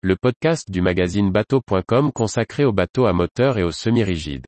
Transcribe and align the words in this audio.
le 0.00 0.14
podcast 0.14 0.70
du 0.70 0.80
magazine 0.80 1.32
bateau.com 1.32 2.12
consacré 2.12 2.64
aux 2.64 2.72
bateaux 2.72 3.06
à 3.06 3.12
moteur 3.12 3.58
et 3.58 3.64
aux 3.64 3.72
semi-rigides. 3.72 4.46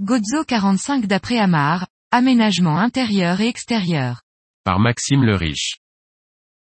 Gozo 0.00 0.44
45 0.46 1.04
d'après 1.04 1.38
Amar, 1.38 1.88
aménagement 2.10 2.78
intérieur 2.78 3.42
et 3.42 3.48
extérieur. 3.48 4.22
Par 4.64 4.80
Maxime 4.80 5.24
le 5.24 5.34
Riche. 5.34 5.76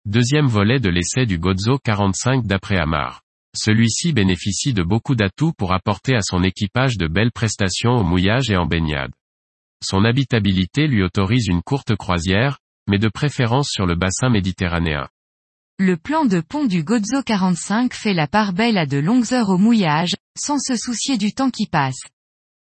Deuxième 0.04 0.46
volet 0.46 0.78
de 0.78 0.88
l'essai 0.88 1.26
du 1.26 1.40
Gozo 1.40 1.78
45 1.82 2.46
d'après 2.46 2.76
Amar. 2.76 3.21
Celui-ci 3.54 4.12
bénéficie 4.12 4.72
de 4.72 4.82
beaucoup 4.82 5.14
d'atouts 5.14 5.52
pour 5.52 5.74
apporter 5.74 6.14
à 6.14 6.22
son 6.22 6.42
équipage 6.42 6.96
de 6.96 7.06
belles 7.06 7.32
prestations 7.32 7.92
au 7.92 8.02
mouillage 8.02 8.50
et 8.50 8.56
en 8.56 8.66
baignade. 8.66 9.12
Son 9.84 10.04
habitabilité 10.04 10.86
lui 10.86 11.02
autorise 11.02 11.48
une 11.48 11.62
courte 11.62 11.94
croisière, 11.96 12.58
mais 12.88 12.98
de 12.98 13.08
préférence 13.08 13.68
sur 13.68 13.84
le 13.84 13.94
bassin 13.94 14.30
méditerranéen. 14.30 15.08
Le 15.78 15.96
plan 15.96 16.24
de 16.24 16.40
pont 16.40 16.64
du 16.64 16.82
Gozo 16.82 17.22
45 17.24 17.92
fait 17.92 18.14
la 18.14 18.26
part 18.26 18.52
belle 18.52 18.78
à 18.78 18.86
de 18.86 18.98
longues 18.98 19.32
heures 19.32 19.50
au 19.50 19.58
mouillage, 19.58 20.14
sans 20.38 20.58
se 20.58 20.76
soucier 20.76 21.18
du 21.18 21.34
temps 21.34 21.50
qui 21.50 21.66
passe. 21.66 22.00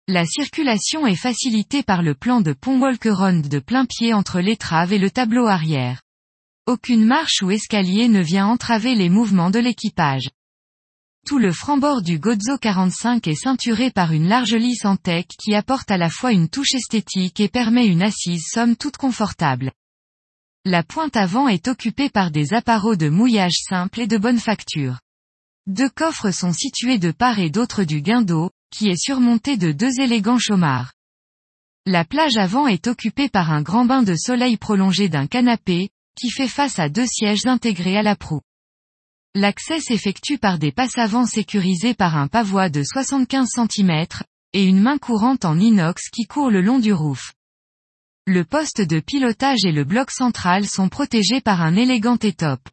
La 0.06 0.24
circulation 0.24 1.06
est 1.06 1.16
facilitée 1.16 1.82
par 1.82 2.02
le 2.02 2.14
plan 2.14 2.40
de 2.40 2.52
pont 2.52 2.78
Walkeron 2.78 3.40
de 3.40 3.58
plein 3.58 3.86
pied 3.86 4.14
entre 4.14 4.38
l'étrave 4.38 4.92
et 4.92 4.98
le 4.98 5.10
tableau 5.10 5.46
arrière. 5.46 6.02
Aucune 6.66 7.04
marche 7.04 7.42
ou 7.42 7.50
escalier 7.50 8.08
ne 8.08 8.20
vient 8.20 8.46
entraver 8.46 8.94
les 8.94 9.08
mouvements 9.08 9.50
de 9.50 9.58
l'équipage. 9.58 10.28
Tout 11.26 11.38
le 11.38 11.50
franc-bord 11.50 12.02
du 12.02 12.20
Gozo 12.20 12.56
45 12.56 13.26
est 13.26 13.34
ceinturé 13.34 13.90
par 13.90 14.12
une 14.12 14.28
large 14.28 14.54
lisse 14.54 14.84
en 14.84 14.94
tech 14.94 15.26
qui 15.26 15.56
apporte 15.56 15.90
à 15.90 15.96
la 15.96 16.08
fois 16.08 16.30
une 16.30 16.48
touche 16.48 16.74
esthétique 16.74 17.40
et 17.40 17.48
permet 17.48 17.88
une 17.88 18.02
assise 18.02 18.44
somme 18.48 18.76
toute 18.76 18.96
confortable. 18.96 19.72
La 20.64 20.84
pointe 20.84 21.16
avant 21.16 21.48
est 21.48 21.66
occupée 21.66 22.10
par 22.10 22.30
des 22.30 22.54
appareaux 22.54 22.94
de 22.94 23.08
mouillage 23.08 23.56
simple 23.68 24.02
et 24.02 24.06
de 24.06 24.18
bonne 24.18 24.38
facture. 24.38 25.00
Deux 25.66 25.88
coffres 25.88 26.30
sont 26.30 26.52
situés 26.52 26.98
de 26.98 27.10
part 27.10 27.40
et 27.40 27.50
d'autre 27.50 27.82
du 27.82 28.02
guindeau, 28.02 28.52
qui 28.70 28.88
est 28.88 29.02
surmonté 29.02 29.56
de 29.56 29.72
deux 29.72 30.00
élégants 30.00 30.38
chaumards. 30.38 30.92
La 31.86 32.04
plage 32.04 32.36
avant 32.36 32.68
est 32.68 32.86
occupée 32.86 33.28
par 33.28 33.50
un 33.50 33.62
grand 33.62 33.84
bain 33.84 34.04
de 34.04 34.14
soleil 34.14 34.58
prolongé 34.58 35.08
d'un 35.08 35.26
canapé, 35.26 35.90
qui 36.16 36.30
fait 36.30 36.46
face 36.46 36.78
à 36.78 36.88
deux 36.88 37.06
sièges 37.06 37.46
intégrés 37.46 37.96
à 37.96 38.04
la 38.04 38.14
proue. 38.14 38.42
L'accès 39.38 39.80
s'effectue 39.80 40.38
par 40.38 40.58
des 40.58 40.72
passes 40.72 40.96
avant 40.96 41.26
sécurisées 41.26 41.92
par 41.92 42.16
un 42.16 42.26
pavois 42.26 42.70
de 42.70 42.82
75 42.82 43.46
cm, 43.54 44.06
et 44.54 44.64
une 44.64 44.80
main 44.80 44.96
courante 44.96 45.44
en 45.44 45.58
inox 45.58 46.08
qui 46.08 46.24
court 46.24 46.48
le 46.48 46.62
long 46.62 46.78
du 46.78 46.94
roof. 46.94 47.34
Le 48.26 48.46
poste 48.46 48.80
de 48.80 48.98
pilotage 48.98 49.66
et 49.66 49.72
le 49.72 49.84
bloc 49.84 50.10
central 50.10 50.64
sont 50.66 50.88
protégés 50.88 51.42
par 51.42 51.60
un 51.60 51.76
élégant 51.76 52.16
étope. 52.16 52.66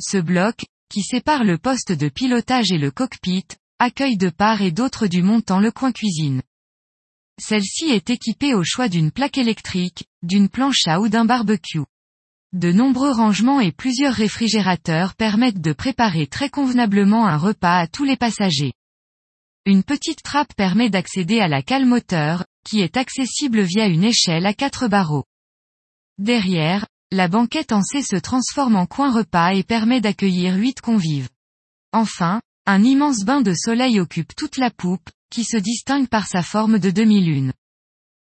Ce 0.00 0.16
bloc, 0.16 0.64
qui 0.88 1.02
sépare 1.02 1.44
le 1.44 1.58
poste 1.58 1.92
de 1.92 2.08
pilotage 2.08 2.72
et 2.72 2.78
le 2.78 2.90
cockpit, 2.90 3.44
accueille 3.78 4.16
de 4.16 4.30
part 4.30 4.62
et 4.62 4.72
d'autre 4.72 5.06
du 5.06 5.22
montant 5.22 5.60
le 5.60 5.70
coin 5.70 5.92
cuisine. 5.92 6.40
Celle-ci 7.38 7.90
est 7.90 8.08
équipée 8.08 8.54
au 8.54 8.64
choix 8.64 8.88
d'une 8.88 9.10
plaque 9.10 9.36
électrique, 9.36 10.04
d'une 10.22 10.48
planche 10.48 10.86
à 10.86 10.98
ou 10.98 11.10
d'un 11.10 11.26
barbecue. 11.26 11.84
De 12.52 12.72
nombreux 12.72 13.12
rangements 13.12 13.60
et 13.60 13.70
plusieurs 13.70 14.14
réfrigérateurs 14.14 15.14
permettent 15.14 15.60
de 15.60 15.72
préparer 15.72 16.26
très 16.26 16.50
convenablement 16.50 17.28
un 17.28 17.36
repas 17.36 17.78
à 17.78 17.86
tous 17.86 18.02
les 18.02 18.16
passagers. 18.16 18.72
Une 19.66 19.84
petite 19.84 20.24
trappe 20.24 20.52
permet 20.54 20.90
d'accéder 20.90 21.38
à 21.38 21.46
la 21.46 21.62
cale 21.62 21.86
moteur, 21.86 22.44
qui 22.64 22.80
est 22.80 22.96
accessible 22.96 23.60
via 23.60 23.86
une 23.86 24.02
échelle 24.02 24.46
à 24.46 24.52
quatre 24.52 24.88
barreaux. 24.88 25.26
Derrière, 26.18 26.88
la 27.12 27.28
banquette 27.28 27.70
en 27.70 27.82
C 27.82 28.02
se 28.02 28.16
transforme 28.16 28.74
en 28.74 28.86
coin 28.86 29.12
repas 29.12 29.52
et 29.54 29.62
permet 29.62 30.00
d'accueillir 30.00 30.56
huit 30.56 30.80
convives. 30.80 31.28
Enfin, 31.92 32.40
un 32.66 32.82
immense 32.82 33.24
bain 33.24 33.42
de 33.42 33.54
soleil 33.54 34.00
occupe 34.00 34.34
toute 34.34 34.56
la 34.56 34.70
poupe, 34.70 35.08
qui 35.30 35.44
se 35.44 35.56
distingue 35.56 36.08
par 36.08 36.26
sa 36.26 36.42
forme 36.42 36.80
de 36.80 36.90
demi-lune. 36.90 37.52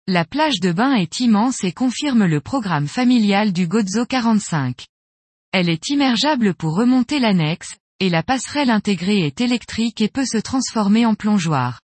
La 0.09 0.25
plage 0.25 0.61
de 0.61 0.73
bain 0.73 0.95
est 0.95 1.21
immense 1.21 1.63
et 1.63 1.73
confirme 1.73 2.25
le 2.25 2.41
programme 2.41 2.89
familial 2.89 3.53
du 3.53 3.69
Gozo 3.69 4.07
45. 4.07 4.87
Elle 5.53 5.69
est 5.69 5.89
immergeable 5.89 6.55
pour 6.55 6.75
remonter 6.75 7.21
l'annexe, 7.21 7.77
et 8.01 8.09
la 8.09 8.23
passerelle 8.23 8.71
intégrée 8.71 9.21
est 9.27 9.41
électrique 9.41 10.01
et 10.01 10.09
peut 10.09 10.25
se 10.25 10.39
transformer 10.39 11.07
en 11.07 11.15
plongeoir. 11.15 11.81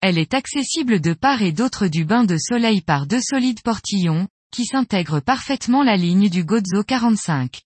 Elle 0.00 0.18
est 0.18 0.34
accessible 0.34 1.00
de 1.00 1.14
part 1.14 1.42
et 1.42 1.52
d'autre 1.52 1.88
du 1.88 2.04
bain 2.04 2.24
de 2.24 2.38
soleil 2.38 2.80
par 2.80 3.06
deux 3.06 3.20
solides 3.20 3.62
portillons, 3.62 4.28
qui 4.52 4.64
s'intègrent 4.64 5.20
parfaitement 5.20 5.82
la 5.82 5.96
ligne 5.96 6.28
du 6.28 6.44
Gozo 6.44 6.84
45. 6.86 7.60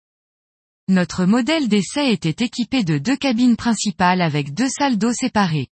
Notre 0.88 1.26
modèle 1.26 1.68
d'essai 1.68 2.12
était 2.12 2.44
équipé 2.44 2.84
de 2.84 2.96
deux 2.96 3.16
cabines 3.16 3.56
principales 3.56 4.22
avec 4.22 4.54
deux 4.54 4.68
salles 4.68 4.96
d'eau 4.96 5.12
séparées. 5.12 5.68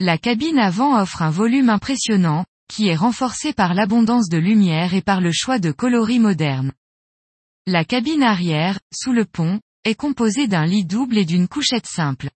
La 0.00 0.16
cabine 0.16 0.58
avant 0.58 0.98
offre 1.00 1.22
un 1.22 1.30
volume 1.30 1.70
impressionnant, 1.70 2.44
qui 2.68 2.88
est 2.88 2.96
renforcé 2.96 3.52
par 3.52 3.74
l'abondance 3.74 4.28
de 4.28 4.38
lumière 4.38 4.94
et 4.94 5.02
par 5.02 5.20
le 5.20 5.32
choix 5.32 5.58
de 5.58 5.72
coloris 5.72 6.18
modernes. 6.18 6.72
La 7.66 7.84
cabine 7.84 8.22
arrière, 8.22 8.78
sous 8.94 9.12
le 9.12 9.24
pont, 9.24 9.60
est 9.84 9.94
composée 9.94 10.48
d'un 10.48 10.66
lit 10.66 10.84
double 10.84 11.18
et 11.18 11.24
d'une 11.24 11.48
couchette 11.48 11.86
simple. 11.86 12.30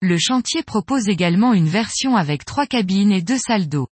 Le 0.00 0.18
chantier 0.18 0.62
propose 0.62 1.08
également 1.08 1.54
une 1.54 1.68
version 1.68 2.16
avec 2.16 2.44
trois 2.44 2.66
cabines 2.66 3.12
et 3.12 3.22
deux 3.22 3.38
salles 3.38 3.68
d'eau. 3.68 3.88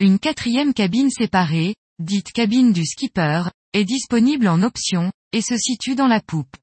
Une 0.00 0.18
quatrième 0.18 0.74
cabine 0.74 1.10
séparée, 1.10 1.76
dite 1.98 2.32
cabine 2.32 2.72
du 2.72 2.84
skipper, 2.84 3.44
est 3.72 3.84
disponible 3.84 4.48
en 4.48 4.62
option, 4.62 5.12
et 5.32 5.40
se 5.40 5.56
situe 5.56 5.94
dans 5.94 6.06
la 6.06 6.20
poupe. 6.20 6.56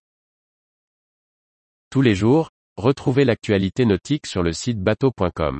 Tous 1.89 2.01
les 2.01 2.15
jours, 2.15 2.51
retrouvez 2.77 3.25
l'actualité 3.25 3.85
nautique 3.85 4.27
sur 4.27 4.43
le 4.43 4.53
site 4.53 4.79
bateau.com. 4.79 5.59